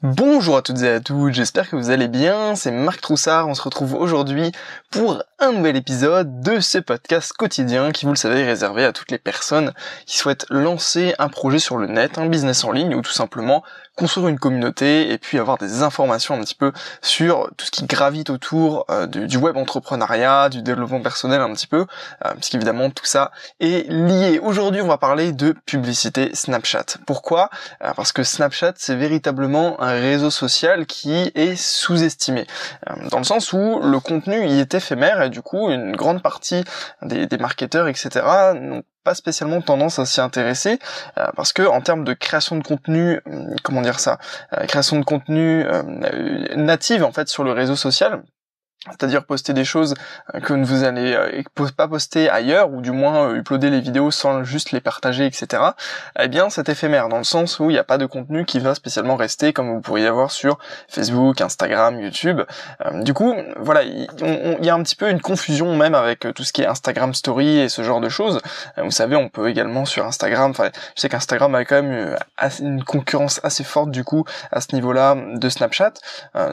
[0.00, 3.54] Bonjour à toutes et à tous, j'espère que vous allez bien, c'est Marc Troussard, on
[3.54, 4.52] se retrouve aujourd'hui
[4.92, 8.92] pour un nouvel épisode de ce podcast quotidien qui, vous le savez, est réservé à
[8.92, 9.72] toutes les personnes
[10.06, 13.64] qui souhaitent lancer un projet sur le net, un business en ligne ou tout simplement
[13.98, 16.72] construire une communauté et puis avoir des informations un petit peu
[17.02, 21.66] sur tout ce qui gravite autour euh, du, web entrepreneuriat, du développement personnel un petit
[21.66, 21.84] peu,
[22.24, 24.38] euh, puisqu'évidemment tout ça est lié.
[24.40, 26.98] Aujourd'hui on va parler de publicité Snapchat.
[27.06, 27.50] Pourquoi?
[27.82, 32.46] Euh, Parce que Snapchat c'est véritablement un réseau social qui est sous-estimé,
[32.88, 36.22] euh, dans le sens où le contenu y est éphémère et du coup une grande
[36.22, 36.64] partie
[37.02, 40.78] des, marketeurs etc n'ont pas spécialement tendance à s'y intéresser
[41.16, 44.18] euh, parce que en termes de création de contenu, hum, comment dire ça,
[44.52, 45.82] euh, création de contenu euh,
[46.56, 48.22] native en fait sur le réseau social,
[48.86, 49.94] c'est-à-dire poster des choses
[50.34, 51.42] euh, que vous allez euh,
[51.76, 55.62] pas poster ailleurs, ou du moins euh, uploader les vidéos sans juste les partager, etc.
[56.18, 58.60] Eh bien, c'est éphémère, dans le sens où il n'y a pas de contenu qui
[58.60, 62.42] va spécialement rester, comme vous pourriez avoir sur Facebook, Instagram, YouTube.
[62.94, 64.06] du coup, voilà, il
[64.62, 67.58] y, a un petit peu une confusion même avec tout ce qui est Instagram Story
[67.58, 68.40] et ce genre de choses.
[68.76, 72.16] vous savez, on peut également sur Instagram, enfin, je sais qu'Instagram a quand même
[72.60, 75.94] une concurrence assez forte du coup à ce niveau-là de Snapchat.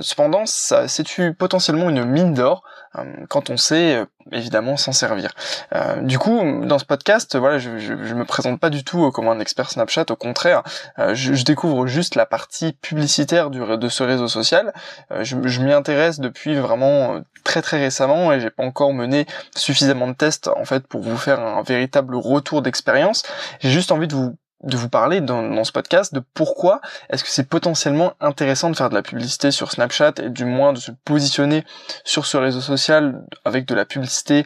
[0.02, 2.64] cependant, ça c'est potentiellement une mine d'or
[2.98, 5.32] euh, quand on sait euh, évidemment s'en servir.
[5.76, 9.28] Euh, du coup, dans ce podcast, voilà, je, je, me présente pas du tout comme
[9.28, 10.64] un expert Snapchat, au contraire,
[10.98, 14.74] je, découvre juste la partie publicitaire de ce réseau social.
[15.22, 20.14] je, m'y intéresse depuis vraiment très très récemment et j'ai pas encore mené suffisamment de
[20.14, 23.24] tests en fait pour vous faire un véritable retour d'expérience.
[23.60, 27.30] J'ai juste envie de vous de vous parler dans, ce podcast de pourquoi est-ce que
[27.30, 30.92] c'est potentiellement intéressant de faire de la publicité sur Snapchat et du moins de se
[30.92, 31.64] positionner
[32.04, 34.46] sur ce réseau social avec de la publicité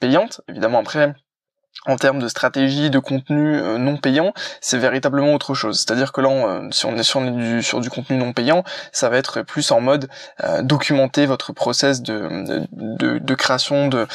[0.00, 0.40] payante.
[0.48, 1.14] Évidemment après
[1.86, 5.78] en termes de stratégie de contenu euh, non payant, c'est véritablement autre chose.
[5.78, 7.20] C'est-à-dire que là, euh, si on est sur,
[7.80, 10.08] du, contenu non payant, ça va être plus en mode
[10.44, 14.06] euh, documenter votre process de, création de,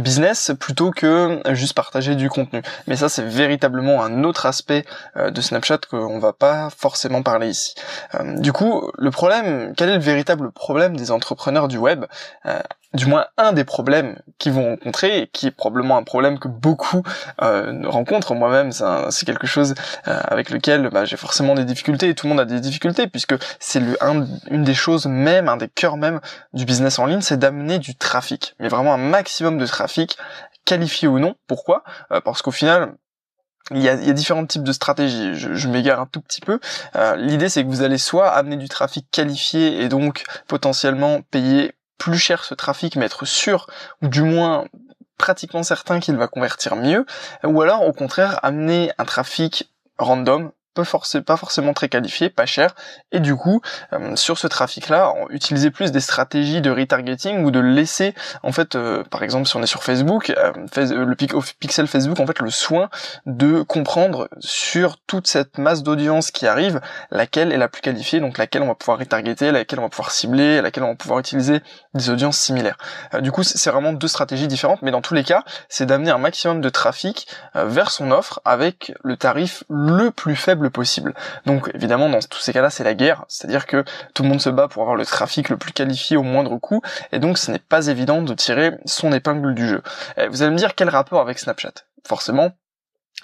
[0.00, 2.60] business plutôt que juste partager du contenu.
[2.86, 4.84] Mais ça, c'est véritablement un autre aspect
[5.16, 7.74] de Snapchat qu'on va pas forcément parler ici.
[8.20, 12.04] du coup, le problème, quel est le véritable problème des entrepreneurs du web?
[12.96, 16.48] Du moins un des problèmes qu'ils vont rencontrer, et qui est probablement un problème que
[16.48, 17.02] beaucoup
[17.42, 19.74] euh, rencontrent, moi-même c'est quelque chose
[20.08, 23.06] euh, avec lequel bah, j'ai forcément des difficultés, et tout le monde a des difficultés,
[23.06, 23.82] puisque c'est
[24.50, 26.20] une des choses même, un des cœurs même
[26.52, 30.18] du business en ligne, c'est d'amener du trafic, mais vraiment un maximum de trafic,
[30.66, 31.34] qualifié ou non.
[31.46, 31.82] Pourquoi?
[32.10, 32.94] Euh, Parce qu'au final,
[33.72, 35.34] il y, a, il y, a, différents types de stratégies.
[35.34, 36.60] Je, je m'égare un tout petit peu.
[36.94, 41.72] Euh, l'idée, c'est que vous allez soit amener du trafic qualifié et donc potentiellement payer
[41.98, 43.66] plus cher ce trafic, mais être sûr,
[44.02, 44.66] ou du moins
[45.18, 47.06] pratiquement certain qu'il va convertir mieux,
[47.42, 50.52] ou alors au contraire amener un trafic random,
[50.84, 52.74] pas forcément très qualifié, pas cher,
[53.12, 53.60] et du coup,
[53.92, 58.74] euh, sur ce trafic-là, utiliser plus des stratégies de retargeting ou de laisser, en fait,
[58.74, 62.50] euh, par exemple, si on est sur Facebook, euh, le pixel Facebook, en fait, le
[62.50, 62.88] soin
[63.26, 68.38] de comprendre sur toute cette masse d'audience qui arrive, laquelle est la plus qualifiée, donc
[68.38, 71.60] laquelle on va pouvoir retargeter, laquelle on va pouvoir cibler, laquelle on va pouvoir utiliser
[71.94, 72.76] des audiences similaires.
[73.20, 76.18] du coup, c'est vraiment deux stratégies différentes, mais dans tous les cas, c'est d'amener un
[76.18, 81.14] maximum de trafic vers son offre avec le tarif le plus faible possible.
[81.44, 83.84] Donc évidemment dans tous ces cas-là c'est la guerre, c'est-à-dire que
[84.14, 86.82] tout le monde se bat pour avoir le trafic le plus qualifié au moindre coût,
[87.12, 89.82] et donc ce n'est pas évident de tirer son épingle du jeu.
[90.30, 91.72] vous allez me dire quel rapport avec Snapchat?
[92.06, 92.52] Forcément,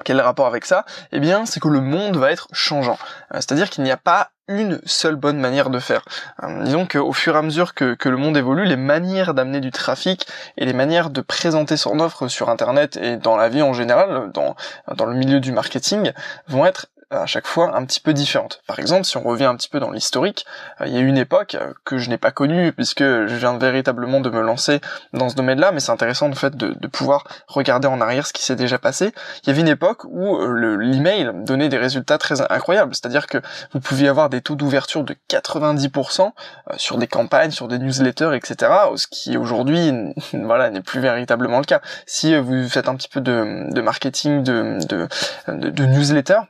[0.04, 0.84] quel rapport avec ça?
[1.12, 2.98] Eh bien, c'est que le monde va être changeant.
[3.32, 6.02] Euh, c'est-à-dire qu'il n'y a pas une seule bonne manière de faire.
[6.42, 9.60] Euh, disons qu'au fur et à mesure que, que, le monde évolue, les manières d'amener
[9.60, 10.26] du trafic
[10.56, 14.32] et les manières de présenter son offre sur Internet et dans la vie en général,
[14.32, 14.56] dans,
[14.96, 16.12] dans le milieu du marketing,
[16.48, 18.62] vont être à chaque fois un petit peu différente.
[18.66, 20.46] Par exemple, si on revient un petit peu dans l'historique,
[20.80, 23.56] euh, il y a une époque euh, que je n'ai pas connue puisque je viens
[23.58, 24.80] véritablement de me lancer
[25.12, 28.44] dans ce domaine-là, mais c'est intéressant en fait de, pouvoir regarder en arrière ce qui
[28.44, 29.12] s'est déjà passé.
[29.42, 33.38] Il y avait une époque où euh, l'email donnait des résultats très incroyables, c'est-à-dire que
[33.72, 36.32] vous pouviez avoir des taux d'ouverture de 90%
[36.76, 38.70] sur des campagnes, sur des newsletters, etc.
[38.96, 39.92] Ce qui aujourd'hui,
[40.34, 41.80] voilà, n'est plus véritablement le cas.
[42.06, 45.08] Si vous faites un petit peu de, marketing de, de,
[45.48, 46.40] de newsletter,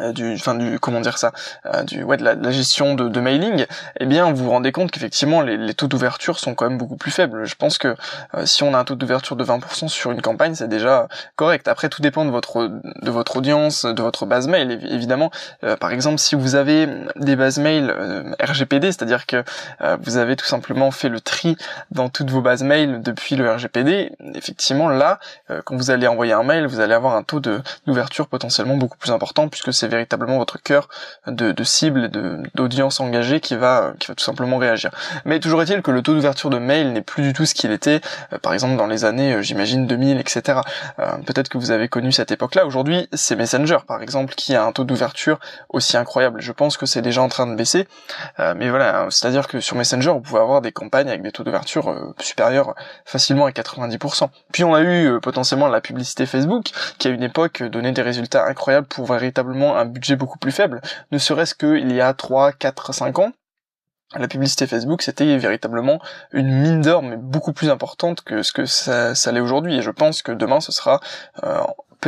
[0.00, 1.30] euh, du enfin du comment dire ça
[1.66, 3.64] euh, du ouais de la, gestion de, de, mailing
[4.00, 6.96] eh bien vous vous rendez compte qu'effectivement les, les, taux d'ouverture sont quand même beaucoup
[6.96, 7.44] plus faibles.
[7.44, 7.94] Je pense que
[8.34, 11.06] euh, si on a un taux d'ouverture de 20% sur une campagne c'est déjà
[11.36, 11.68] correct.
[11.68, 15.30] Après tout dépend de votre de votre audience de votre base mail évidemment.
[15.78, 19.44] Par exemple si vous avez des bases mail RGPD c'est-à-dire que
[20.00, 21.56] vous avez tout simplement fait le tri
[21.92, 25.20] dans toutes vos bases mail depuis le RGPD effectivement là
[25.64, 28.98] quand vous allez envoyer un mail vous allez avoir un taux de d'ouverture potentiellement beaucoup
[28.98, 30.88] plus important puisque c'est c'est véritablement votre cœur
[31.26, 32.10] de, de cible
[32.54, 34.90] d'audience engagée qui va, qui va tout simplement réagir.
[35.26, 37.70] Mais toujours est-il que le taux d'ouverture de mail n'est plus du tout ce qu'il
[37.70, 38.00] était,
[38.32, 40.60] euh, par exemple dans les années, euh, j'imagine 2000, etc.
[40.98, 42.64] Euh, peut-être que vous avez connu cette époque-là.
[42.64, 45.38] Aujourd'hui, c'est Messenger, par exemple, qui a un taux d'ouverture
[45.68, 46.40] aussi incroyable.
[46.40, 47.86] Je pense que c'est déjà en train de baisser,
[48.38, 52.14] mais voilà, c'est-à-dire que sur Messenger, vous pouvez avoir des campagnes avec des taux d'ouverture
[52.18, 54.28] supérieurs facilement à 90%.
[54.52, 58.46] Puis on a eu potentiellement la publicité Facebook, qui à une époque donnait des résultats
[58.46, 60.80] incroyables pour véritablement un budget beaucoup plus faible,
[61.10, 63.32] ne serait-ce qu'il y a 3, 4, 5 ans
[64.16, 66.00] la publicité Facebook, c'était véritablement
[66.32, 69.76] une mine d'or, mais beaucoup plus importante que ce que ça, l'est aujourd'hui.
[69.76, 71.00] Et je pense que demain, ce sera
[71.42, 71.60] euh,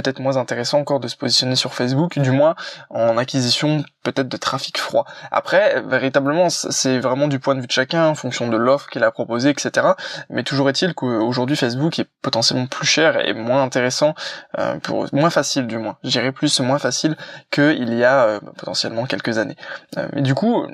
[0.03, 2.55] peut-être moins intéressant encore de se positionner sur Facebook, du moins
[2.91, 5.05] en acquisition peut-être de trafic froid.
[5.31, 9.03] Après, véritablement, c'est vraiment du point de vue de chacun, en fonction de l'offre qu'il
[9.03, 9.89] a proposée, etc.
[10.31, 14.15] Mais toujours est-il qu'aujourd'hui, Facebook est potentiellement plus cher et moins intéressant,
[14.59, 14.77] euh,
[15.13, 15.97] moins facile du moins.
[16.05, 17.17] Je dirais plus moins facile
[17.51, 19.57] qu'il y a euh, potentiellement quelques années.
[19.97, 20.67] Euh, mais du coup,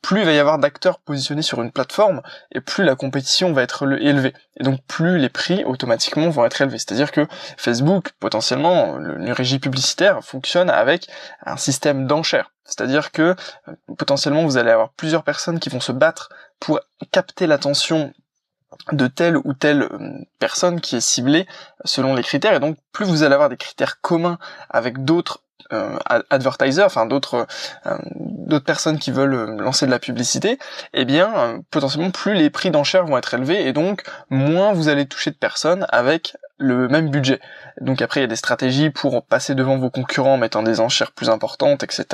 [0.00, 2.22] plus il va y avoir d'acteurs positionnés sur une plateforme,
[2.52, 4.34] et plus la compétition va être élevée.
[4.60, 6.78] Et donc plus les prix automatiquement vont être élevés.
[6.78, 7.26] C'est-à-dire que
[7.56, 8.67] Facebook, potentiellement,
[8.98, 11.08] le, régie publicitaire fonctionne avec
[11.44, 12.52] un système d'enchères.
[12.64, 13.34] C'est-à-dire que
[13.68, 16.30] euh, potentiellement vous allez avoir plusieurs personnes qui vont se battre
[16.60, 16.80] pour
[17.12, 18.12] capter l'attention
[18.92, 21.46] de telle ou telle euh, personne qui est ciblée
[21.84, 24.38] selon les critères et donc plus vous allez avoir des critères communs
[24.68, 25.42] avec d'autres
[25.72, 25.98] euh,
[26.30, 27.46] advertisers, enfin d'autres
[27.86, 30.58] euh, d'autres personnes qui veulent lancer de la publicité,
[30.94, 35.06] eh bien potentiellement plus les prix d'enchères vont être élevés et donc moins vous allez
[35.06, 37.40] toucher de personnes avec le même budget.
[37.80, 40.80] Donc après il y a des stratégies pour passer devant vos concurrents en mettant des
[40.80, 42.06] enchères plus importantes, etc.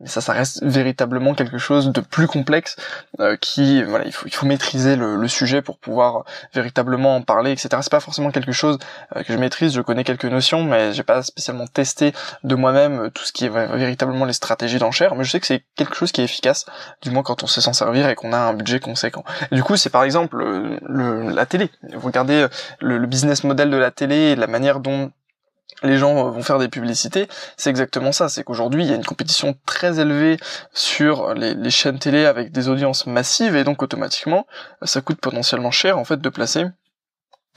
[0.00, 2.76] Mais ça, ça reste véritablement quelque chose de plus complexe
[3.18, 7.52] euh, qui, voilà, il faut, il faut maîtriser le, sujet pour pouvoir véritablement en parler,
[7.52, 7.68] etc.
[7.82, 8.78] C'est pas forcément quelque chose
[9.16, 9.72] euh, que je maîtrise.
[9.72, 13.44] Je connais quelques notions, mais j'ai pas spécialement testé de moi-même euh, tout ce qui
[13.44, 15.14] est véritablement les stratégies d'enchères.
[15.14, 16.66] Mais je sais que c'est quelque chose qui est efficace,
[17.02, 19.24] du moins quand on sait s'en servir et qu'on a un budget conséquent.
[19.52, 21.70] du coup, c'est par exemple le, la télé.
[21.94, 22.46] Vous regardez
[22.80, 25.10] le, le business model de la télé et la manière dont
[25.82, 28.28] les gens vont faire des publicités, c'est exactement ça.
[28.28, 30.38] C'est qu'aujourd'hui, il y a une compétition très élevée
[30.72, 34.46] sur les, chaînes télé avec des audiences massives et donc automatiquement,
[34.82, 36.66] ça coûte potentiellement cher en fait de placer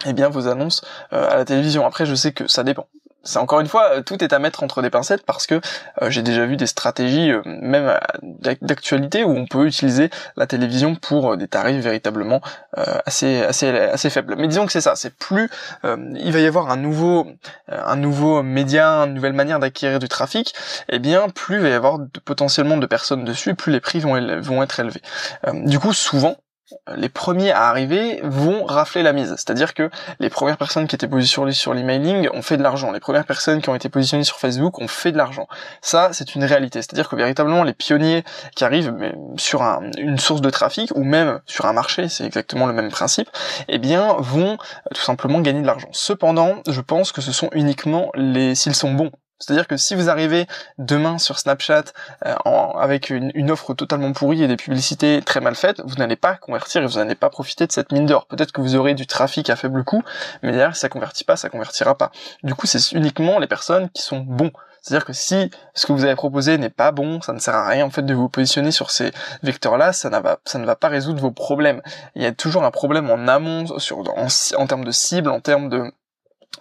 [0.05, 0.81] eh bien vos annonces
[1.11, 1.85] euh, à la télévision.
[1.85, 2.87] Après, je sais que ça dépend
[3.23, 5.61] c'est encore une fois, tout est à mettre entre des pincettes parce que
[6.01, 7.97] euh, j'ai déjà vu des stratégies, euh, même
[8.61, 12.41] d'actualité, où on peut utiliser la télévision pour euh, des tarifs véritablement
[13.05, 14.35] assez, assez, assez faibles.
[14.37, 15.49] Mais disons que c'est ça, c'est plus,
[15.83, 17.27] il va y avoir un nouveau,
[17.67, 20.53] un nouveau média, une nouvelle manière d'acquérir du trafic,
[20.89, 23.99] et eh bien plus il va y avoir potentiellement de personnes dessus, plus les prix
[23.99, 25.01] vont, vont être élevés.
[25.53, 26.37] du coup, souvent,
[26.95, 29.29] les premiers à arriver vont rafler la mise.
[29.37, 29.89] C'est-à-dire que
[30.19, 32.91] les premières personnes qui étaient positionnées sur l'emailing ont fait de l'argent.
[32.91, 35.47] Les premières personnes qui ont été positionnées sur Facebook ont fait de l'argent.
[35.81, 36.81] Ça, c'est une réalité.
[36.81, 38.23] C'est-à-dire que véritablement, les pionniers
[38.55, 38.93] qui arrivent
[39.37, 43.29] sur une source de trafic ou même sur un marché, c'est exactement le même principe,
[43.67, 44.57] eh bien, vont
[44.93, 45.89] tout simplement gagner de l'argent.
[45.91, 50.09] Cependant, je pense que ce sont uniquement les, s'ils sont bons, c'est-à-dire que si vous
[50.09, 50.47] arrivez
[50.77, 51.85] demain sur Snapchat
[52.25, 52.35] euh,
[52.79, 56.81] avec une, offre totalement pourrie et des publicités très mal faites, vous n'allez pas convertir
[56.81, 58.25] et vous n'allez pas profiter de cette mine d'or.
[58.27, 60.03] Peut-être que vous aurez du trafic à faible coût,
[60.43, 62.11] mais derrière si ça convertit pas, ça convertira pas.
[62.43, 64.51] Du coup, c'est uniquement les personnes qui sont bons.
[64.81, 67.67] C'est-à-dire que si ce que vous avez proposé n'est pas bon, ça ne sert à
[67.67, 70.09] rien en fait de vous positionner sur ces vecteurs-là, ça,
[70.45, 71.81] ça ne va pas résoudre vos problèmes.
[72.15, 74.03] Il y a toujours un problème en amont, sur,
[74.57, 75.91] en termes de cible, en termes de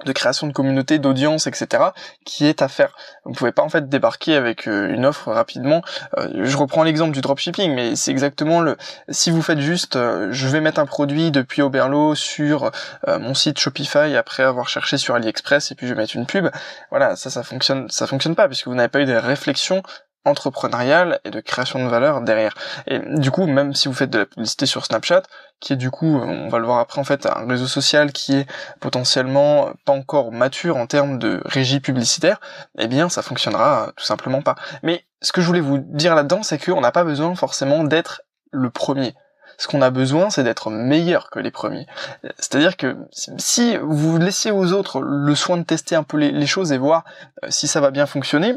[0.04, 1.84] de création de communauté, d'audience, etc.,
[2.24, 2.96] qui est à faire.
[3.24, 5.82] Vous pouvez pas en fait débarquer avec euh, une offre rapidement.
[6.18, 8.76] Euh, je reprends l'exemple du dropshipping, mais c'est exactement le.
[9.08, 12.70] Si vous faites juste, euh, je vais mettre un produit depuis Oberlo sur
[13.06, 16.48] mon site Shopify après avoir cherché sur AliExpress et puis je vais mettre une pub.
[16.90, 19.82] Voilà, ça, ça fonctionne, ça fonctionne pas puisque vous n'avez pas eu des réflexions
[20.24, 22.54] entrepreneuriale et de création de valeur derrière.
[22.86, 25.22] Et du coup, même si vous faites de la publicité sur Snapchat,
[25.60, 28.36] qui est du coup, on va le voir après en fait, un réseau social qui
[28.36, 28.46] est
[28.80, 32.40] potentiellement pas encore mature en termes de régie publicitaire,
[32.78, 34.56] eh bien ça fonctionnera tout simplement pas.
[34.82, 38.22] Mais ce que je voulais vous dire là-dedans, c'est qu'on n'a pas besoin forcément d'être
[38.50, 39.14] le premier.
[39.58, 41.86] Ce qu'on a besoin, c'est d'être meilleur que les premiers.
[42.38, 42.96] C'est-à-dire que
[43.38, 47.04] si vous laissez aux autres le soin de tester un peu les, choses et voir
[47.44, 48.54] euh, si ça va bien fonctionner,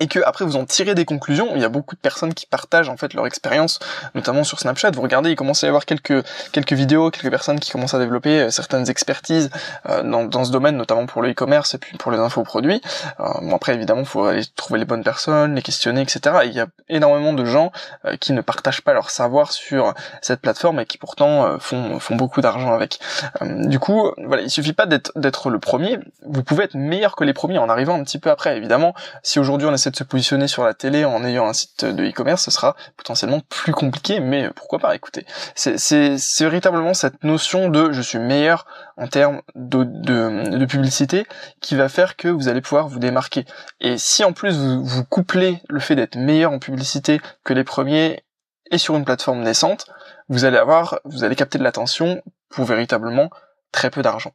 [0.00, 1.52] et que après vous en tirez des conclusions.
[1.54, 3.78] Il y a beaucoup de personnes qui partagent en fait leur expérience,
[4.14, 4.90] notamment sur Snapchat.
[4.92, 7.98] Vous regardez, il commence à y avoir quelques quelques vidéos, quelques personnes qui commencent à
[7.98, 9.50] développer euh, certaines expertises
[9.88, 12.80] euh, dans, dans ce domaine, notamment pour le e-commerce et puis pour les infoproduits.
[13.20, 16.36] Euh, bon après évidemment, faut aller trouver les bonnes personnes, les questionner, etc.
[16.44, 17.70] il y a énormément de gens
[18.04, 22.16] euh, qui ne partagent pas leur savoir sur cette plateforme et qui pourtant font font
[22.16, 22.98] beaucoup d'argent avec.
[23.42, 25.98] du coup, voilà, il suffit pas d'être d'être le premier.
[26.26, 28.56] Vous pouvez être meilleur que les premiers en arrivant un petit peu après.
[28.56, 31.84] Évidemment, si aujourd'hui on est de se positionner sur la télé en ayant un site
[31.84, 35.26] de e-commerce, ce sera potentiellement plus compliqué, mais pourquoi pas, écoutez.
[35.54, 41.26] C'est véritablement cette notion de je suis meilleur en termes de, de, publicité
[41.60, 43.44] qui va faire que vous allez pouvoir vous démarquer.
[43.80, 47.64] Et si en plus vous, vous couplez le fait d'être meilleur en publicité que les
[47.64, 48.24] premiers
[48.70, 49.86] et sur une plateforme naissante,
[50.28, 53.30] vous allez avoir, vous allez capter de l'attention pour véritablement
[53.72, 54.32] très peu d'argent.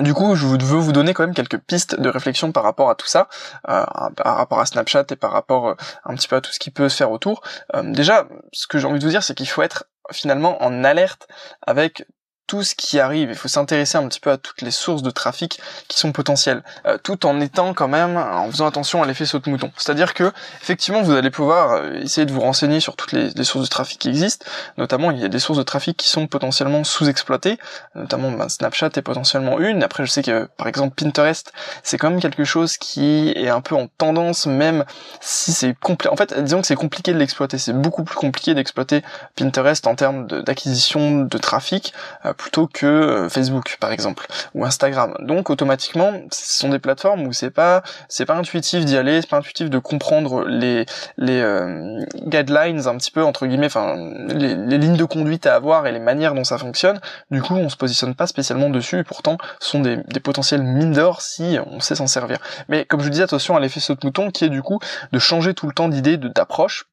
[0.00, 2.96] Du coup, je veux vous donner quand même quelques pistes de réflexion par rapport à
[2.96, 3.28] tout ça,
[3.68, 3.84] euh,
[4.16, 5.74] par rapport à Snapchat et par rapport euh,
[6.04, 7.42] un petit peu à tout ce qui peut se faire autour.
[7.74, 10.84] Euh, déjà, ce que j'ai envie de vous dire, c'est qu'il faut être finalement en
[10.84, 11.28] alerte
[11.66, 12.06] avec
[12.46, 13.30] tout ce qui arrive.
[13.30, 16.62] Il faut s'intéresser un petit peu à toutes les sources de trafic qui sont potentielles,
[16.86, 19.72] euh, tout en étant quand même, en faisant attention à l'effet saute-mouton.
[19.76, 23.64] C'est-à-dire que, effectivement, vous allez pouvoir euh, essayer de vous renseigner sur toutes les, sources
[23.64, 24.46] de trafic qui existent.
[24.76, 27.58] Notamment, il y a des sources de trafic qui sont potentiellement sous-exploitées.
[27.94, 29.82] Notamment, ben, Snapchat est potentiellement une.
[29.82, 33.60] Après, je sais que, par exemple, Pinterest, c'est quand même quelque chose qui est un
[33.60, 34.84] peu en tendance, même
[35.20, 36.12] si c'est compliqué.
[36.12, 37.58] En fait, disons que c'est compliqué de l'exploiter.
[37.58, 39.02] C'est beaucoup plus compliqué d'exploiter
[39.36, 41.92] Pinterest en termes d'acquisition de, trafic.
[42.24, 45.14] Euh, plutôt que euh, Facebook par exemple ou Instagram.
[45.20, 49.30] Donc automatiquement, ce sont des plateformes où c'est pas c'est pas intuitif d'y aller, c'est
[49.30, 53.96] pas intuitif de comprendre les les euh, guidelines un petit peu entre guillemets, enfin
[54.28, 57.00] les, lignes de conduite à avoir et les manières dont ça fonctionne.
[57.30, 60.92] Du coup, on se positionne pas spécialement dessus et pourtant sont des, des potentiels mines
[60.92, 62.38] d'or si on sait s'en servir.
[62.68, 64.78] Mais comme je dis, attention à l'effet saute-mouton qui est du coup
[65.12, 66.86] de changer tout le temps d'idée, d'approche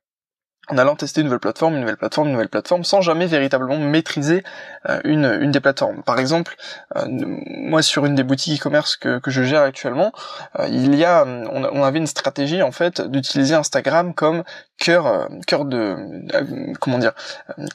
[0.70, 3.78] en allant tester une nouvelle plateforme, une nouvelle plateforme, une nouvelle plateforme, sans jamais véritablement
[3.78, 4.44] maîtriser
[4.90, 6.04] euh, une, une des plateformes.
[6.04, 6.56] Par exemple,
[6.96, 10.14] euh, moi sur une des boutiques e-commerce que, que je gère actuellement,
[10.60, 14.44] euh, il y a, on, on, avait une stratégie en fait d'utiliser Instagram comme
[14.80, 15.98] cœur, cœur de,
[16.80, 17.14] comment dire,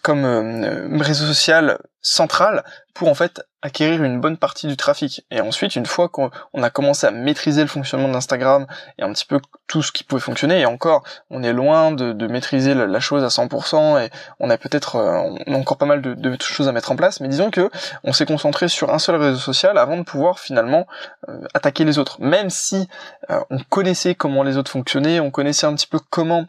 [0.02, 2.64] comme réseau social central
[2.94, 5.24] pour en fait acquérir une bonne partie du trafic.
[5.30, 6.30] Et ensuite, une fois qu'on
[6.62, 8.66] a commencé à maîtriser le fonctionnement d'Instagram
[8.98, 12.12] et un petit peu tout ce qui pouvait fonctionner, et encore, on est loin de,
[12.12, 16.02] de maîtriser la, chose à 100% et on a peut-être euh, on encore pas mal
[16.02, 17.70] de, de, choses à mettre en place, mais disons que
[18.04, 20.86] on s'est concentré sur un seul réseau social avant de pouvoir finalement
[21.28, 22.20] euh, attaquer les autres.
[22.20, 22.88] Même si
[23.30, 26.46] euh, on connaissait comment les autres fonctionnaient, on connaissait un petit peu comment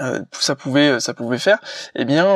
[0.00, 1.58] euh, ça pouvait ça pouvait faire
[1.94, 2.26] eh bien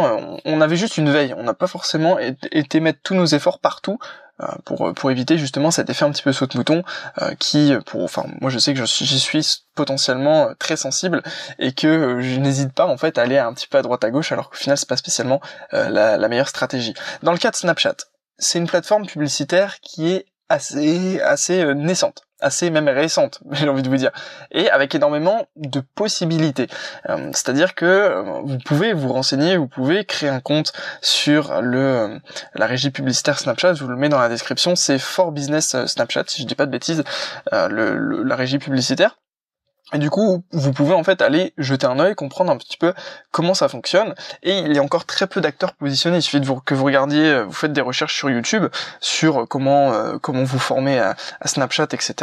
[0.45, 1.35] on avait juste une veille.
[1.37, 3.99] On n'a pas forcément été mettre tous nos efforts partout
[4.40, 6.85] euh, pour pour éviter justement cet effet un petit peu saute mouton
[7.21, 11.23] euh, qui pour enfin moi je sais que j'y suis potentiellement très sensible
[11.59, 14.11] et que je n'hésite pas en fait à aller un petit peu à droite à
[14.11, 15.40] gauche alors qu'au final c'est pas spécialement
[15.73, 16.95] la, la meilleure stratégie.
[17.23, 17.97] Dans le cas de Snapchat
[18.38, 23.89] c'est une plateforme publicitaire qui est assez assez naissante assez même récente, j'ai envie de
[23.89, 24.11] vous dire,
[24.51, 26.69] et avec énormément de possibilités.
[27.09, 31.79] Euh, c'est-à-dire que euh, vous pouvez vous renseigner, vous pouvez créer un compte sur le
[31.81, 32.19] euh,
[32.55, 36.25] la régie publicitaire Snapchat, je vous le mets dans la description, c'est For Business Snapchat,
[36.29, 37.05] si je dis pas de bêtises,
[37.51, 39.20] la régie publicitaire.
[39.93, 42.95] Et du coup, vous pouvez en fait aller jeter un œil, comprendre un petit peu
[43.31, 44.15] comment ça fonctionne.
[44.43, 46.19] Et il y a encore très peu d'acteurs positionnés.
[46.19, 48.67] Il suffit de vous, que vous regardiez, euh, vous faites des recherches sur YouTube
[49.01, 52.15] sur comment euh, comment vous former à, Snapchat, etc.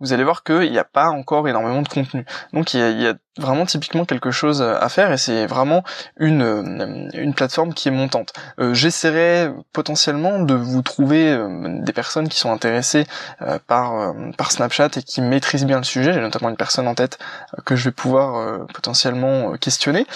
[0.00, 2.24] Vous allez voir qu'il n'y a pas encore énormément de contenu.
[2.52, 5.82] Donc il y a, vraiment typiquement quelque chose à faire et c'est vraiment
[6.18, 8.32] une, euh, une plateforme qui est montante.
[8.60, 13.06] Euh, J'essaierai potentiellement de vous trouver euh, des personnes qui sont intéressées
[13.42, 16.12] euh, par, par Snapchat et qui maîtrisent bien le sujet.
[16.12, 17.03] J'ai notamment une personne en tête
[17.64, 20.06] que je vais pouvoir potentiellement questionner.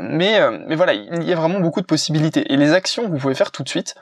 [0.00, 2.52] mais, mais voilà, il y a vraiment beaucoup de possibilités.
[2.52, 3.94] Et les actions que vous pouvez faire tout de suite,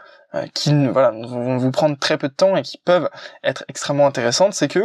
[0.55, 3.09] qui voilà, vont vous prendre très peu de temps et qui peuvent
[3.43, 4.81] être extrêmement intéressantes, c'est que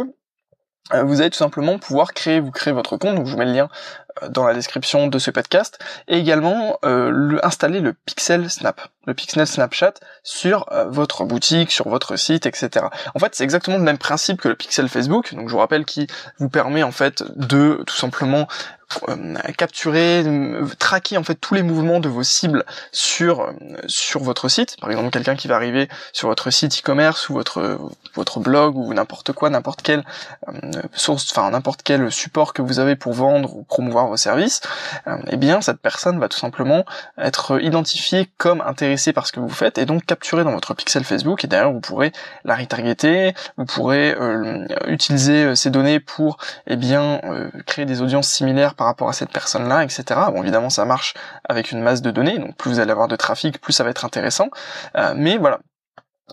[0.92, 3.46] euh, vous allez tout simplement pouvoir créer, vous créez votre compte, donc je vous mets
[3.46, 7.92] le lien euh, dans la description de ce podcast, et également euh, le, installer le
[7.92, 12.86] Pixel Snap, le Pixel Snapchat sur votre boutique, sur votre site, etc.
[13.14, 15.84] En fait, c'est exactement le même principe que le Pixel Facebook, donc je vous rappelle
[15.84, 16.06] qui
[16.38, 18.46] vous permet en fait de tout simplement
[19.08, 20.24] euh, capturer,
[20.78, 23.52] traquer en fait tous les mouvements de vos cibles sur euh,
[23.86, 24.76] sur votre site.
[24.80, 27.78] Par exemple, quelqu'un qui va arriver sur votre site e-commerce ou votre
[28.14, 30.04] votre blog ou n'importe quoi, n'importe quelle
[30.48, 30.52] euh,
[30.92, 34.60] source, enfin n'importe quel support que vous avez pour vendre ou promouvoir services,
[35.28, 36.84] eh bien cette personne va tout simplement
[37.18, 41.04] être identifiée comme intéressée par ce que vous faites et donc capturée dans votre pixel
[41.04, 42.12] Facebook et derrière vous pourrez
[42.44, 44.16] la retargeter, vous pourrez
[44.86, 47.20] utiliser ces données pour eh bien
[47.66, 50.02] créer des audiences similaires par rapport à cette personne-là, etc.
[50.32, 51.14] Bon, évidemment, ça marche
[51.48, 53.90] avec une masse de données, donc plus vous allez avoir de trafic, plus ça va
[53.90, 54.50] être intéressant.
[54.96, 55.60] Euh, mais voilà,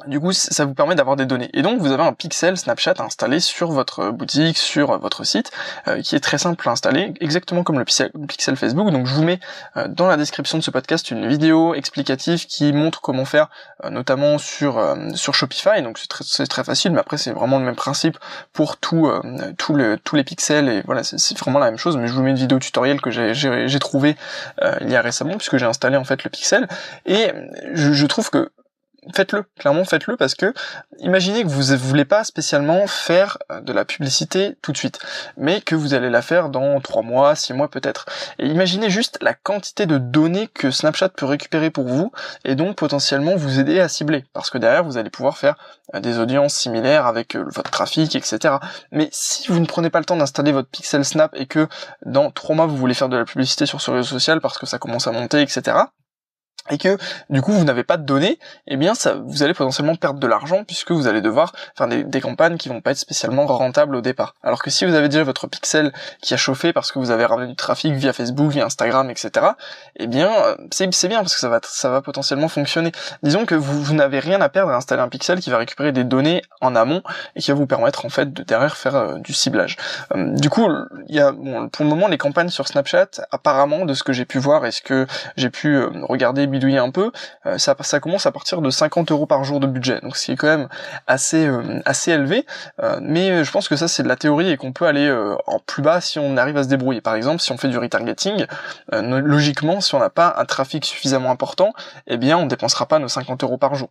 [0.05, 1.49] Du coup, ça vous permet d'avoir des données.
[1.53, 5.51] Et donc, vous avez un pixel Snapchat installé sur votre boutique, sur votre site,
[5.87, 8.11] euh, qui est très simple à installer, exactement comme le pixel,
[8.55, 8.91] Facebook.
[8.91, 9.39] Donc, je vous mets
[9.75, 13.49] euh, dans la description de ce podcast une vidéo explicative qui montre comment faire,
[13.83, 14.77] euh, notamment sur
[15.15, 15.81] sur Shopify.
[15.81, 18.17] Donc, c'est très, facile, mais après, c'est vraiment le même principe
[18.53, 19.09] pour tout,
[19.57, 20.69] tous les pixels.
[20.69, 21.97] Et voilà, c'est vraiment la même chose.
[21.97, 24.15] Mais je vous mets une vidéo tutoriel que j'ai trouvé
[24.81, 26.67] il y a récemment, puisque j'ai installé en fait le pixel.
[27.05, 27.31] Et
[27.73, 28.51] je trouve que
[29.15, 30.53] faites-le, clairement faites-le parce que
[30.99, 34.99] imaginez que vous ne voulez pas spécialement faire euh, de la publicité tout de suite,
[35.37, 38.05] mais que vous allez la faire dans 3 mois, 6 mois peut-être.
[38.39, 42.11] Et imaginez juste la quantité de données que Snapchat peut récupérer pour vous
[42.45, 45.55] et donc potentiellement vous aider à cibler parce que derrière vous allez pouvoir faire
[45.95, 48.55] euh, des audiences similaires avec euh, votre trafic, etc.
[48.91, 51.67] Mais si vous ne prenez pas le temps d'installer votre pixel Snap et que
[52.05, 54.65] dans 3 mois vous voulez faire de la publicité sur ce réseau social parce que
[54.65, 55.77] ça commence à monter, etc
[56.69, 56.97] et que
[57.29, 60.27] du coup vous n'avez pas de données, eh bien ça, vous allez potentiellement perdre de
[60.27, 64.01] l'argent puisque vous allez devoir faire des, campagnes qui vont pas être spécialement rentables au
[64.01, 64.35] départ.
[64.43, 67.25] Alors que si vous avez déjà votre pixel qui a chauffé parce que vous avez
[67.25, 69.47] ramené du trafic via Facebook, via Instagram, etc.
[69.97, 72.91] Eh bien euh, c'est, bien parce que ça va ça va potentiellement fonctionner.
[73.23, 75.91] Disons que vous, vous n'avez rien à perdre à installer un pixel qui va récupérer
[75.91, 77.01] des données en amont
[77.35, 79.77] et qui va vous permettre en fait de derrière faire euh, du ciblage.
[80.15, 80.67] Euh, du coup
[81.07, 84.25] y a bon, pour le moment les campagnes sur Snapchat apparemment de ce que j'ai
[84.25, 86.47] pu voir et ce que j'ai pu regarder
[86.77, 87.11] un peu,
[87.45, 90.47] euh, ça, commence à partir de 50 euros par jour de budget, donc c'est quand
[90.47, 90.67] même
[91.05, 92.45] assez euh, assez élevé.
[92.81, 95.07] Euh, mais je pense que ça c'est de la théorie et qu'on peut aller
[95.45, 97.01] en plus bas si on arrive à se débrouiller.
[97.01, 98.45] Par exemple, si on fait du retargeting,
[98.91, 101.73] logiquement, si on n'a pas un trafic suffisamment important,
[102.07, 103.89] eh bien on dépensera pas nos 50 euros par jour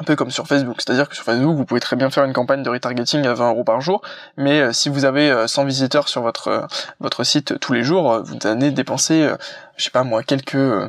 [0.00, 2.32] un peu comme sur Facebook, c'est-à-dire que sur Facebook, vous pouvez très bien faire une
[2.32, 4.02] campagne de retargeting à 20 euros par jour,
[4.36, 6.66] mais si vous avez 100 visiteurs sur votre
[6.98, 9.30] votre site tous les jours, vous allez dépenser
[9.76, 10.88] je sais pas moi quelques euh,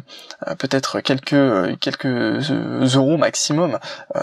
[0.59, 3.79] peut-être quelques euh, quelques euh, euros maximum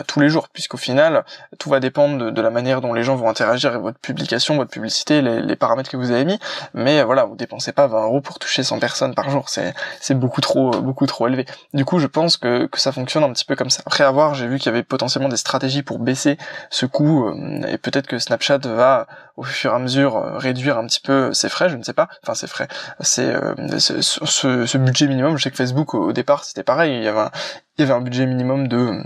[0.06, 1.24] tous les jours puisqu'au final
[1.58, 4.70] tout va dépendre de, la manière dont les gens vont interagir avec votre publication votre
[4.70, 6.38] publicité les, paramètres que vous avez mis.
[6.74, 9.48] Mais voilà vous dépensez pas 20 euros pour toucher 100 personnes par jour.
[9.48, 11.46] C'est c'est beaucoup trop beaucoup trop élevé.
[11.74, 13.82] Du coup je pense que, que ça fonctionne un petit peu comme ça.
[13.86, 16.38] Après avoir j'ai vu qu'il y avait potentiellement des stratégies pour baisser
[16.70, 17.32] ce coût
[17.68, 21.48] et peut-être que Snapchat va au fur et à mesure réduire un petit peu ses
[21.48, 22.08] frais je ne sais pas.
[22.22, 22.68] Enfin ses frais.
[23.00, 23.32] C'est
[23.78, 24.51] ce ce,
[24.84, 25.36] budget minimum.
[25.36, 29.02] Je sais que Facebook au, départ c'était pareil, il y avait un budget minimum de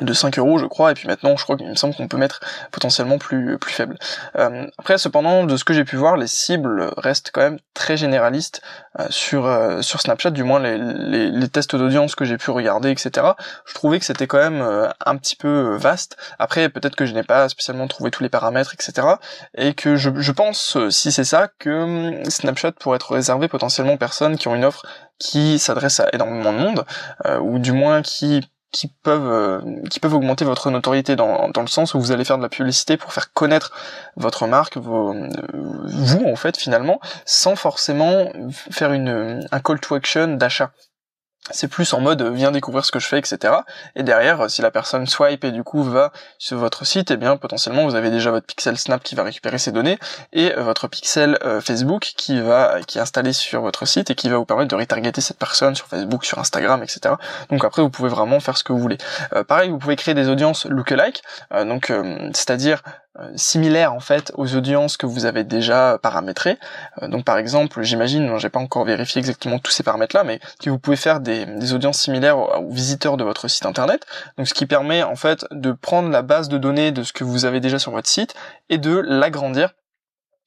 [0.00, 2.16] de 5 euros je crois et puis maintenant je crois qu'il me semble qu'on peut
[2.16, 3.98] mettre potentiellement plus plus faible.
[4.36, 7.96] Euh, après cependant de ce que j'ai pu voir les cibles restent quand même très
[7.96, 8.62] généralistes
[8.98, 12.90] euh, sur euh, sur Snapchat du moins les, les, tests d'audience que j'ai pu regarder
[12.90, 13.28] etc.
[13.64, 14.62] Je trouvais que c'était quand même
[15.04, 16.16] un petit peu vaste.
[16.38, 19.06] Après peut-être que je n'ai pas spécialement trouvé tous les paramètres etc.
[19.56, 23.94] Et que je, je pense si c'est ça que hum, Snapchat pourrait être réservé potentiellement
[23.94, 24.84] aux personnes qui ont une offre
[25.18, 26.84] qui s'adresse à énormément de monde
[27.40, 31.68] ou du moins qui qui peuvent euh, qui peuvent augmenter votre notoriété dans, dans le
[31.68, 33.72] sens où vous allez faire de la publicité pour faire connaître
[34.16, 39.94] votre marque vos, euh, vous en fait finalement sans forcément faire une un call to
[39.94, 40.72] action d'achat
[41.50, 43.54] c'est plus en mode viens découvrir ce que je fais, etc.
[43.96, 47.36] Et derrière, si la personne swipe et du coup va sur votre site, eh bien
[47.36, 49.98] potentiellement vous avez déjà votre pixel Snap qui va récupérer ces données
[50.32, 54.14] et euh, votre pixel euh, Facebook qui va qui est installé sur votre site et
[54.14, 57.14] qui va vous permettre de retargeter cette personne sur Facebook, sur Instagram, etc.
[57.50, 58.98] Donc après vous pouvez vraiment faire ce que vous voulez.
[59.34, 61.92] Euh, pareil, vous pouvez créer des audiences lookalike, donc
[62.32, 66.58] c'est-à-dire euh, similaire en fait aux audiences que vous avez déjà paramétrées.
[67.02, 70.40] Euh, donc par exemple, j'imagine, j'ai pas encore vérifié exactement tous ces paramètres là, mais
[70.60, 74.06] que vous pouvez faire des, des audiences similaires aux, visiteurs de votre site internet.
[74.36, 77.24] Donc ce qui permet en fait de prendre la base de données de ce que
[77.24, 78.34] vous avez déjà sur votre site
[78.68, 79.74] et de l'agrandir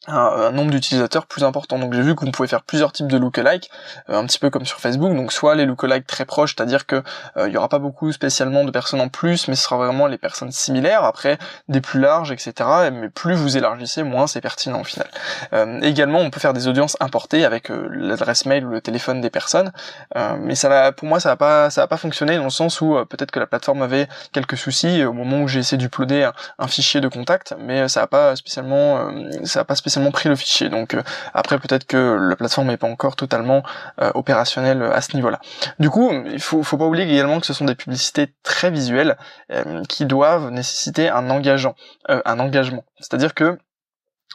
[0.08, 1.78] un, nombre d'utilisateurs plus important.
[1.78, 3.70] Donc j'ai vu qu'on pouvait faire plusieurs types de lookalike,
[4.10, 5.16] euh, un petit peu comme sur Facebook.
[5.16, 7.04] Donc soit les lookalike très proches, c'est-à-dire que
[7.38, 10.08] euh, il y aura pas beaucoup spécialement de personnes en plus, mais ce sera vraiment
[10.08, 11.04] les personnes similaires.
[11.04, 11.38] Après
[11.68, 12.54] des plus larges, etc.
[12.92, 15.08] Mais plus vous élargissez, moins c'est pertinent au final.
[15.54, 19.30] Euh, également, on peut faire des audiences importées avec l'adresse mail ou le téléphone des
[19.30, 19.72] personnes,
[20.16, 22.82] mais ça va, pour moi, ça va pas, ça va pas fonctionner dans le sens
[22.82, 26.34] où peut-être que la plateforme avait quelques soucis au moment où j'ai essayé d'uploader un,
[26.60, 29.12] un, fichier de contact, mais ça va pas spécialement,
[29.44, 30.70] ça va pas spécialement pris le fichier.
[30.70, 33.64] Donc euh, après peut-être que la plateforme n'est pas encore totalement
[34.02, 35.40] euh, opérationnelle à ce niveau-là.
[35.80, 39.18] Du coup, il faut, faut pas oublier également que ce sont des publicités très visuelles
[39.52, 41.76] euh, qui doivent nécessiter un engageant,
[42.08, 42.84] un engagement.
[43.00, 43.58] C'est-à-dire que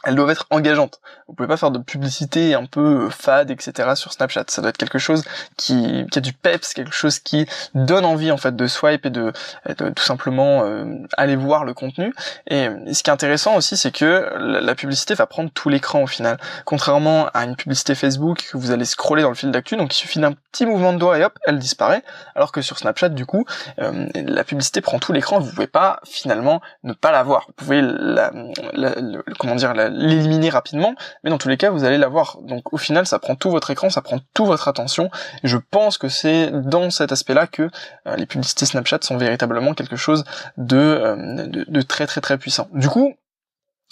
[0.03, 0.99] elles doivent être engageantes.
[1.27, 3.95] Vous pouvez pas faire de publicité un peu euh, fade, etc.
[3.95, 4.45] sur Snapchat.
[4.47, 5.23] Ça doit être quelque chose
[5.57, 9.09] qui, qui a du peps, quelque chose qui donne envie en fait de swipe et
[9.09, 9.33] de,
[9.65, 10.85] tout simplement euh,
[11.17, 12.13] aller voir le contenu.
[12.47, 16.07] Et, ce qui est intéressant aussi, c'est que la, publicité va prendre tout l'écran au
[16.07, 16.37] final.
[16.65, 19.97] Contrairement à une publicité Facebook que vous allez scroller dans le fil d'actu, donc il
[19.97, 22.03] suffit d'un petit mouvement de doigt et hop, elle disparaît.
[22.35, 23.45] Alors que sur Snapchat, du coup,
[23.79, 25.39] euh, la publicité prend tout l'écran.
[25.39, 27.45] Vous pouvez pas finalement ne pas la voir.
[27.47, 28.31] Vous pouvez la,
[28.73, 28.95] la
[29.39, 32.37] comment dire la l'éliminer rapidement, mais dans tous les cas, vous allez l'avoir.
[32.41, 35.09] Donc au final, ça prend tout votre écran, ça prend toute votre attention.
[35.43, 37.69] Et je pense que c'est dans cet aspect-là que
[38.07, 40.23] euh, les publicités Snapchat sont véritablement quelque chose
[40.57, 42.67] de, euh, de, de très très très puissant.
[42.73, 43.15] Du coup,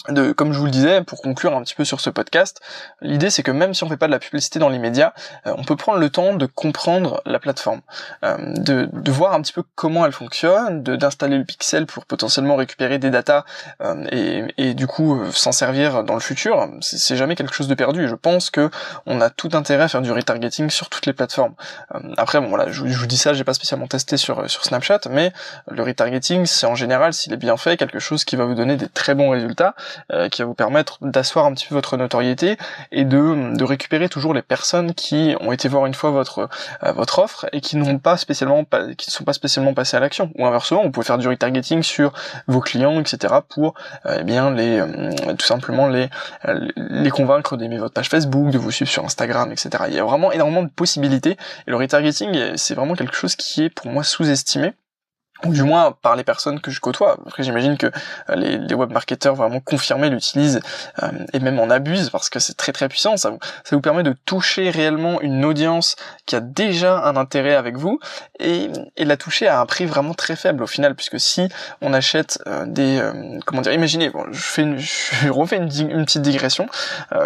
[0.08, 2.60] de, comme je vous le disais, pour conclure un petit peu sur ce podcast,
[3.00, 5.14] l'idée c'est que même si on fait pas de la publicité dans l'immédiat,
[5.46, 7.80] euh, on peut prendre le temps de comprendre la plateforme,
[8.24, 12.56] euh, de, de, voir un petit peu comment elle fonctionne, d'installer le pixel pour potentiellement
[12.56, 13.44] récupérer des datas
[13.80, 16.68] euh, et, et, du coup s'en servir dans le futur.
[16.80, 18.08] C'est jamais quelque chose de perdu.
[18.08, 18.70] Je pense que
[19.06, 21.54] on a tout intérêt à faire du retargeting sur toutes les plateformes.
[22.16, 25.32] après, bon voilà, je, vous dis ça, j'ai pas spécialement testé sur sur Snapchat, mais
[25.70, 28.76] le retargeting, c'est en général, s'il est bien fait, quelque chose qui va vous donner
[28.76, 29.74] des très bons résultats.
[30.12, 32.56] Euh, qui va vous permettre d'asseoir un petit peu votre notoriété
[32.92, 36.48] et de, récupérer toujours les personnes qui ont été voir une fois votre
[36.84, 38.64] euh, votre offre et qui n'ont pas spécialement
[38.96, 40.30] qui ne sont pas spécialement passés à l'action.
[40.36, 42.12] Ou inversement, vous pouvez faire du retargeting sur
[42.46, 43.34] vos clients, etc.
[43.48, 43.74] pour
[44.06, 44.82] euh, eh bien les
[45.38, 46.08] tout simplement les
[46.76, 49.84] les convaincre d'aimer votre page Facebook, de vous suivre sur Instagram, etc.
[49.88, 51.32] Il y a vraiment énormément de possibilités
[51.66, 54.74] et le retargeting c'est vraiment quelque chose qui est pour moi sous-estimé
[55.44, 57.18] ou du moins par les personnes que je côtoie.
[57.26, 60.60] Après, j'imagine que euh, les, les vraiment confirmés l'utilisent
[61.02, 63.16] euh, et même en abusent parce que c'est très très puissant.
[63.16, 65.96] Ça vous, ça vous permet de toucher réellement une audience
[66.26, 67.98] qui a déjà un intérêt avec vous
[68.38, 71.48] et, et la toucher à un prix vraiment très faible au final, puisque si
[71.82, 73.02] on achète euh, des,
[73.44, 75.68] comment dire, imaginez, bon, je fais, une, je refais une,
[76.06, 76.66] petite digression.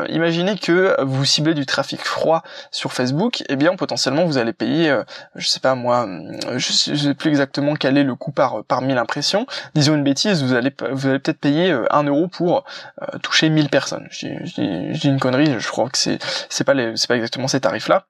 [0.09, 4.53] imaginez que vous ciblez du trafic froid sur Facebook, et eh bien potentiellement vous allez
[4.53, 4.97] payer,
[5.35, 6.09] je sais pas moi,
[6.57, 9.95] je sais, je sais plus exactement quel est le coût par par 1000 impressions, disons
[9.95, 12.65] une bêtise, vous allez vous allez peut-être payer 1 euh, euro pour
[13.03, 14.09] euh, toucher 1000 personnes.
[14.11, 18.07] J'ai une connerie, je crois que c'est c'est pas pas exactement ces tarifs là.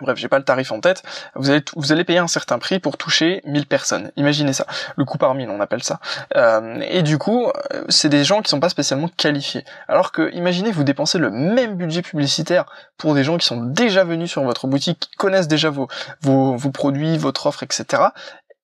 [0.00, 1.02] Bref, j'ai pas le tarif en tête.
[1.34, 4.12] Vous allez, vous allez payer un certain prix pour toucher 1000 personnes.
[4.16, 4.66] Imaginez ça.
[4.96, 5.98] Le coût par 1000, on appelle ça.
[6.36, 7.50] Euh, et du coup,
[7.88, 9.64] c'est des gens qui sont pas spécialement qualifiés.
[9.88, 14.04] Alors que, imaginez, vous dépensez le même budget publicitaire pour des gens qui sont déjà
[14.04, 15.88] venus sur votre boutique, qui connaissent déjà vos,
[16.22, 18.08] vos produits, votre offre, etc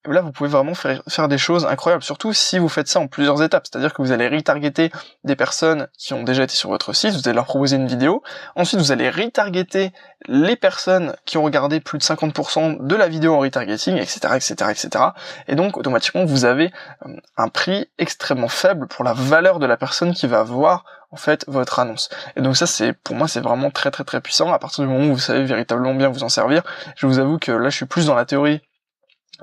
[0.06, 3.42] là vous pouvez vraiment faire, des choses incroyables, surtout si vous faites ça en plusieurs
[3.42, 4.90] étapes, c'est-à-dire que vous allez retargeter
[5.24, 8.22] des personnes qui ont déjà été sur votre site, vous allez leur proposer une vidéo,
[8.56, 9.92] ensuite vous allez retargeter
[10.26, 14.70] les personnes qui ont regardé plus de 50% de la vidéo en retargeting, etc., etc.,
[14.70, 15.04] etc.,
[15.48, 16.72] et donc automatiquement vous avez
[17.06, 21.16] euh, un prix extrêmement faible pour la valeur de la personne qui va voir en
[21.16, 22.08] fait votre annonce.
[22.36, 24.90] Et donc ça c'est pour moi c'est vraiment très très très puissant à partir du
[24.90, 26.62] moment où vous savez véritablement bien vous en servir.
[26.96, 28.60] Je vous avoue que là je suis plus dans la théorie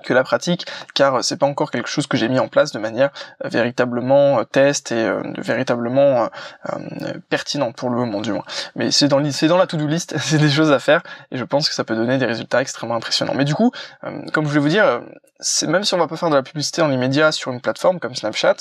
[0.03, 2.79] que la pratique, car c'est pas encore quelque chose que j'ai mis en place de
[2.79, 3.09] manière
[3.43, 6.29] euh, véritablement euh, test et euh, véritablement
[7.29, 8.43] pertinente pour le moment du moins.
[8.75, 11.01] Mais c'est dans c'est dans la to-do list, c'est des choses à faire
[11.31, 13.33] et je pense que ça peut donner des résultats extrêmement impressionnants.
[13.35, 13.71] Mais du coup,
[14.33, 15.01] comme je voulais vous dire,
[15.39, 17.99] c'est même si on va pas faire de la publicité en immédiat sur une plateforme
[17.99, 18.57] comme Snapchat,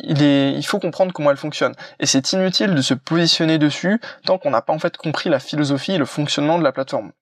[0.00, 4.00] il est il faut comprendre comment elle fonctionne et c'est inutile de se positionner dessus
[4.24, 7.12] tant qu'on n'a pas en fait compris la philosophie et le fonctionnement de la plateforme.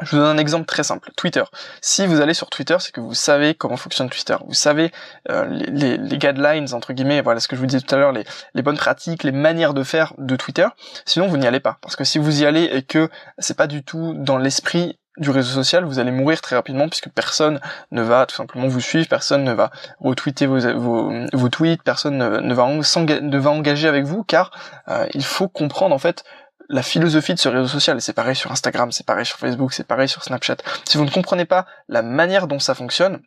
[0.00, 1.44] Je vous donne un exemple très simple, Twitter.
[1.82, 4.36] Si vous allez sur Twitter, c'est que vous savez comment fonctionne Twitter.
[4.46, 4.90] Vous savez
[5.30, 8.12] euh, les, les, guidelines, entre guillemets, voilà ce que je vous disais tout à l'heure,
[8.12, 8.24] les,
[8.54, 10.66] les, bonnes pratiques, les manières de faire de Twitter.
[11.04, 11.76] Sinon, vous n'y allez pas.
[11.82, 15.30] Parce que si vous y allez et que c'est pas du tout dans l'esprit du
[15.30, 19.06] réseau social, vous allez mourir très rapidement puisque personne ne va tout simplement vous suivre,
[19.08, 23.88] personne ne va retweeter vos, vos, vos tweets, personne ne, ne va, ne va engager
[23.88, 24.50] avec vous car
[24.88, 26.24] euh, il faut comprendre en fait
[26.68, 29.86] la philosophie de ce réseau social, c'est pareil sur Instagram, c'est pareil sur Facebook, c'est
[29.86, 30.56] pareil sur Snapchat.
[30.88, 33.20] Si vous ne comprenez pas la manière dont ça fonctionne,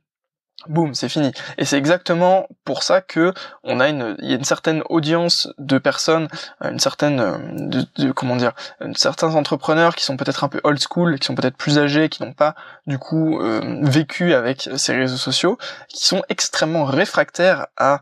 [0.67, 1.31] boum, c'est fini.
[1.57, 5.49] Et c'est exactement pour ça que on a une, il y a une certaine audience
[5.57, 6.27] de personnes,
[6.63, 7.37] euh, une certaine, euh,
[7.97, 8.53] de, comment dire,
[8.95, 12.23] certains entrepreneurs qui sont peut-être un peu old school, qui sont peut-être plus âgés, qui
[12.23, 12.55] n'ont pas
[12.87, 15.57] du coup euh, vécu avec ces réseaux sociaux,
[15.89, 18.01] qui sont extrêmement réfractaires à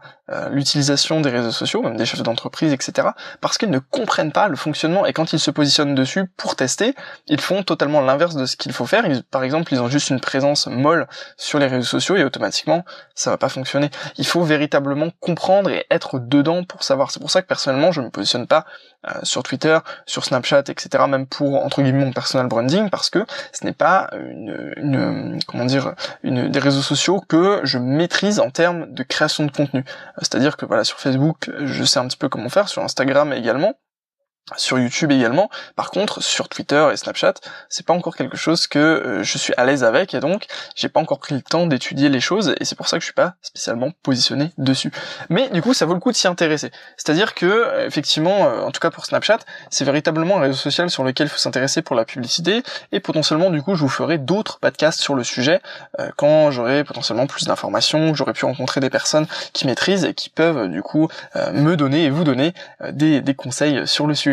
[0.52, 3.10] l'utilisation des réseaux sociaux, même des chefs d'entreprise, etc.,
[3.41, 6.96] parce qu'ils ne comprennent pas le fonctionnement et quand ils se positionnent dessus pour tester,
[7.28, 9.06] ils font totalement l'inverse de ce qu'il faut faire.
[9.32, 12.84] par exemple, ils ont juste une présence molle sur les réseaux sociaux et automatiquement
[13.15, 13.89] ça va pas fonctionner.
[14.17, 17.12] Il faut véritablement comprendre et être dedans pour savoir.
[17.12, 18.65] C'est pour ça que personnellement, je me positionne pas
[19.08, 21.04] euh, sur Twitter, sur Snapchat, etc.
[21.08, 25.93] Même pour entre guillemets mon personal branding, parce que ce n'est pas une, comment dire
[26.24, 29.84] une des réseaux sociaux que je maîtrise en termes de création de contenu.
[30.24, 33.76] C'est-à-dire que voilà, sur Facebook, je sais un petit peu comment faire, sur Instagram également
[34.58, 35.49] sur YouTube également.
[35.75, 37.36] Par contre, sur Twitter et Snapchat,
[37.69, 40.89] c'est pas encore quelque chose que euh, je suis à l'aise avec et donc j'ai
[40.89, 43.13] pas encore pris le temps d'étudier les choses et c'est pour ça que je suis
[43.13, 44.91] pas spécialement positionné dessus.
[45.29, 46.71] Mais du coup, ça vaut le coup de s'y intéresser.
[46.97, 50.89] C'est-à-dire que euh, effectivement, euh, en tout cas pour Snapchat, c'est véritablement un réseau social
[50.89, 54.17] sur lequel il faut s'intéresser pour la publicité et potentiellement du coup, je vous ferai
[54.17, 55.62] d'autres podcasts sur le sujet
[56.17, 60.67] quand j'aurai potentiellement plus d'informations, j'aurai pu rencontrer des personnes qui maîtrisent et qui peuvent
[60.67, 62.53] du coup me donner et vous donner
[62.91, 64.33] des, des conseils sur le sujet.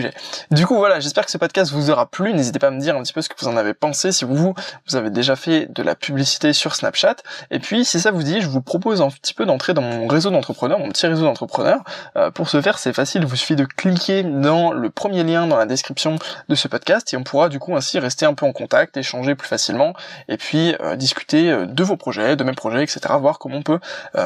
[0.50, 2.32] Du coup voilà, j'espère que ce podcast vous aura plu.
[2.32, 4.24] N'hésitez pas à me dire un petit peu ce que vous en avez pensé, si
[4.24, 4.54] vous,
[4.88, 7.16] vous avez déjà fait de la publicité sur Snapchat.
[7.50, 10.06] Et puis si ça vous dit, je vous propose un petit peu d'entrer dans mon
[10.06, 11.80] réseau d'entrepreneurs, mon petit réseau d'entrepreneurs.
[12.16, 15.46] Euh, pour ce faire, c'est facile, il vous suffit de cliquer dans le premier lien
[15.46, 16.16] dans la description
[16.48, 19.34] de ce podcast et on pourra du coup ainsi rester un peu en contact, échanger
[19.34, 19.94] plus facilement
[20.28, 23.00] et puis euh, discuter euh, de vos projets, de mes projets, etc.
[23.20, 23.80] Voir comment on peut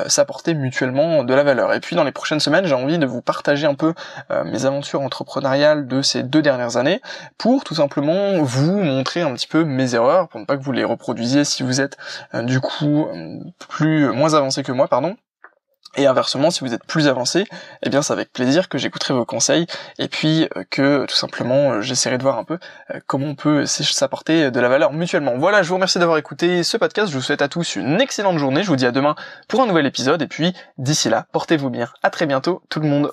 [0.06, 1.72] s'apporter mutuellement de la valeur.
[1.72, 3.94] Et puis dans les prochaines semaines, j'ai envie de vous partager un peu
[4.44, 7.00] mes aventures entrepreneuriales de ces deux dernières années
[7.38, 10.72] pour tout simplement vous montrer un petit peu mes erreurs pour ne pas que vous
[10.72, 11.96] les reproduisiez si vous êtes
[12.34, 15.16] euh, du coup euh, plus moins avancé que moi pardon
[15.96, 17.44] et inversement, si vous êtes plus avancé,
[17.84, 19.66] eh bien c'est avec plaisir que j'écouterai vos conseils
[20.00, 22.58] et puis euh, que tout simplement j'essaierai de voir un peu
[23.06, 25.38] comment on peut s'apporter de la valeur mutuellement.
[25.38, 28.38] Voilà, je vous remercie d'avoir écouté ce podcast, je vous souhaite à tous une excellente
[28.38, 29.14] journée, je vous dis à demain
[29.46, 31.88] pour un nouvel épisode et puis d'ici là, portez-vous bien.
[32.02, 33.12] À très bientôt tout le monde.